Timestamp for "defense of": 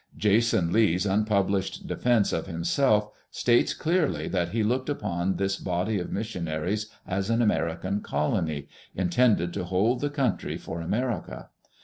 1.85-2.47